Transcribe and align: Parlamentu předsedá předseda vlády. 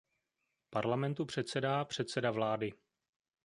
Parlamentu 0.69 1.25
předsedá 1.25 1.85
předseda 1.85 2.31
vlády. 2.31 2.73